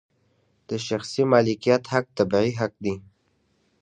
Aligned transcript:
د 0.69 0.71
شخصي 0.87 1.23
مالکیت 1.31 1.83
حق 1.93 2.05
طبیعي 2.17 2.51
حق 2.59 2.73
دی. 2.83 2.95